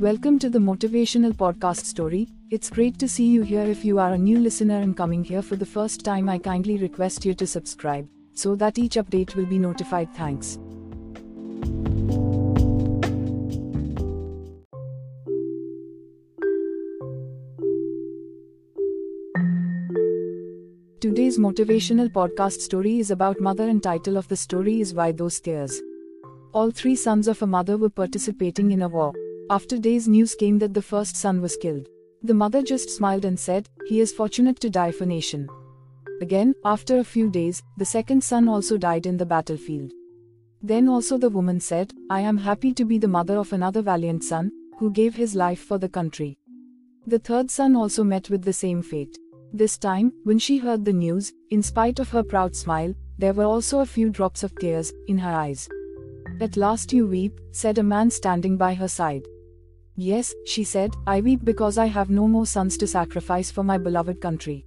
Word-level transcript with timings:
Welcome 0.00 0.38
to 0.38 0.48
the 0.48 0.60
Motivational 0.60 1.32
Podcast 1.32 1.84
Story. 1.84 2.28
It's 2.52 2.70
great 2.70 3.00
to 3.00 3.08
see 3.08 3.26
you 3.26 3.42
here. 3.42 3.64
If 3.64 3.84
you 3.84 3.98
are 3.98 4.12
a 4.12 4.16
new 4.16 4.38
listener 4.38 4.76
and 4.76 4.96
coming 4.96 5.24
here 5.24 5.42
for 5.42 5.56
the 5.56 5.66
first 5.66 6.04
time, 6.04 6.28
I 6.28 6.38
kindly 6.38 6.78
request 6.78 7.24
you 7.24 7.34
to 7.34 7.48
subscribe 7.48 8.08
so 8.32 8.54
that 8.54 8.78
each 8.78 8.94
update 8.94 9.34
will 9.34 9.46
be 9.46 9.58
notified. 9.58 10.14
Thanks. 10.14 10.56
Today's 21.00 21.40
motivational 21.40 22.08
podcast 22.08 22.60
story 22.60 23.00
is 23.00 23.10
about 23.10 23.40
mother 23.40 23.68
and 23.68 23.82
title 23.82 24.16
of 24.16 24.28
the 24.28 24.36
story 24.36 24.80
is 24.80 24.94
Why 24.94 25.10
Those 25.10 25.40
Tears. 25.40 25.82
All 26.52 26.70
three 26.70 26.94
sons 26.94 27.26
of 27.26 27.42
a 27.42 27.48
mother 27.48 27.76
were 27.76 27.90
participating 27.90 28.70
in 28.70 28.82
a 28.82 28.88
war. 28.88 29.12
After 29.50 29.78
days 29.78 30.06
news 30.06 30.34
came 30.34 30.58
that 30.58 30.74
the 30.74 30.82
first 30.82 31.16
son 31.16 31.40
was 31.40 31.56
killed. 31.56 31.88
The 32.22 32.34
mother 32.34 32.62
just 32.62 32.90
smiled 32.90 33.24
and 33.24 33.40
said, 33.40 33.66
he 33.86 34.00
is 34.00 34.12
fortunate 34.12 34.60
to 34.60 34.68
die 34.68 34.90
for 34.90 35.06
nation. 35.06 35.48
Again, 36.20 36.54
after 36.66 36.98
a 36.98 37.04
few 37.04 37.30
days, 37.30 37.62
the 37.78 37.84
second 37.86 38.22
son 38.22 38.46
also 38.46 38.76
died 38.76 39.06
in 39.06 39.16
the 39.16 39.24
battlefield. 39.24 39.90
Then 40.60 40.86
also 40.86 41.16
the 41.16 41.30
woman 41.30 41.60
said, 41.60 41.94
I 42.10 42.20
am 42.20 42.36
happy 42.36 42.74
to 42.74 42.84
be 42.84 42.98
the 42.98 43.08
mother 43.08 43.38
of 43.38 43.54
another 43.54 43.80
valiant 43.80 44.22
son, 44.22 44.50
who 44.78 44.90
gave 44.90 45.14
his 45.14 45.34
life 45.34 45.60
for 45.60 45.78
the 45.78 45.88
country. 45.88 46.36
The 47.06 47.18
third 47.18 47.50
son 47.50 47.74
also 47.74 48.04
met 48.04 48.28
with 48.28 48.42
the 48.42 48.52
same 48.52 48.82
fate. 48.82 49.16
This 49.54 49.78
time, 49.78 50.12
when 50.24 50.38
she 50.38 50.58
heard 50.58 50.84
the 50.84 50.92
news, 50.92 51.32
in 51.48 51.62
spite 51.62 52.00
of 52.00 52.10
her 52.10 52.22
proud 52.22 52.54
smile, 52.54 52.94
there 53.16 53.32
were 53.32 53.44
also 53.44 53.80
a 53.80 53.86
few 53.86 54.10
drops 54.10 54.42
of 54.42 54.54
tears 54.58 54.92
in 55.06 55.16
her 55.16 55.34
eyes. 55.34 55.70
At 56.38 56.58
last 56.58 56.92
you 56.92 57.06
weep, 57.06 57.40
said 57.50 57.78
a 57.78 57.82
man 57.82 58.10
standing 58.10 58.58
by 58.58 58.74
her 58.74 58.88
side. 58.88 59.26
Yes, 60.00 60.32
she 60.46 60.62
said, 60.62 60.94
I 61.08 61.20
weep 61.20 61.44
because 61.44 61.76
I 61.76 61.86
have 61.86 62.08
no 62.08 62.28
more 62.28 62.46
sons 62.46 62.76
to 62.76 62.86
sacrifice 62.86 63.50
for 63.50 63.64
my 63.64 63.78
beloved 63.78 64.20
country. 64.20 64.64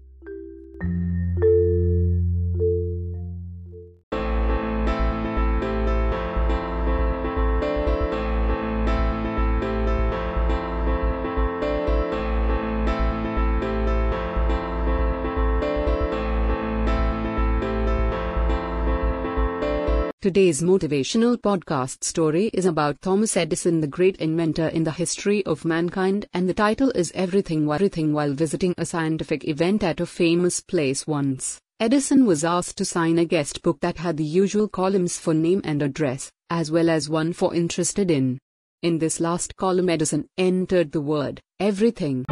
Today's 20.21 20.61
motivational 20.61 21.35
podcast 21.35 22.03
story 22.03 22.51
is 22.53 22.67
about 22.67 23.01
Thomas 23.01 23.35
Edison, 23.35 23.81
the 23.81 23.87
great 23.87 24.17
inventor 24.17 24.67
in 24.67 24.83
the 24.83 24.91
history 24.91 25.43
of 25.47 25.65
mankind, 25.65 26.27
and 26.31 26.47
the 26.47 26.53
title 26.53 26.91
is 26.91 27.11
Everything 27.15 27.65
Everything 27.65 28.13
while 28.13 28.31
visiting 28.31 28.75
a 28.77 28.85
scientific 28.85 29.47
event 29.47 29.81
at 29.81 29.99
a 29.99 30.05
famous 30.05 30.59
place 30.61 31.07
once. 31.07 31.59
Edison 31.79 32.27
was 32.27 32.43
asked 32.43 32.77
to 32.77 32.85
sign 32.85 33.17
a 33.17 33.25
guest 33.25 33.63
book 33.63 33.79
that 33.79 33.97
had 33.97 34.17
the 34.17 34.23
usual 34.23 34.67
columns 34.67 35.17
for 35.17 35.33
name 35.33 35.61
and 35.63 35.81
address, 35.81 36.31
as 36.51 36.69
well 36.69 36.91
as 36.91 37.09
one 37.09 37.33
for 37.33 37.55
interested 37.55 38.11
in. 38.11 38.37
In 38.83 38.99
this 38.99 39.19
last 39.19 39.55
column, 39.55 39.89
Edison 39.89 40.27
entered 40.37 40.91
the 40.91 41.01
word 41.01 41.41
everything. 41.59 42.27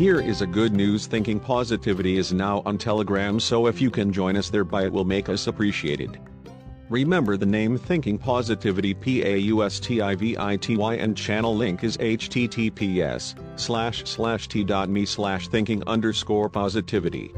Here 0.00 0.18
is 0.18 0.40
a 0.40 0.46
good 0.46 0.72
news 0.72 1.06
thinking 1.06 1.38
positivity 1.38 2.16
is 2.16 2.32
now 2.32 2.62
on 2.64 2.78
Telegram 2.78 3.38
so 3.38 3.66
if 3.66 3.82
you 3.82 3.90
can 3.90 4.10
join 4.10 4.34
us 4.34 4.48
there 4.48 4.64
by 4.64 4.84
it 4.84 4.92
will 4.94 5.04
make 5.04 5.28
us 5.28 5.46
appreciated. 5.46 6.18
Remember 6.88 7.36
the 7.36 7.44
name 7.44 7.76
Thinking 7.76 8.16
Positivity 8.16 8.94
P-A-U-S-T-I-V-I-T-Y 8.94 10.94
and 10.94 11.14
channel 11.14 11.54
link 11.54 11.84
is 11.84 11.98
https 11.98 13.60
slash 13.60 14.04
slash 14.06 14.48
t.me 14.48 15.04
slash 15.04 15.48
thinking 15.48 15.82
underscore 15.86 16.48
positivity. 16.48 17.30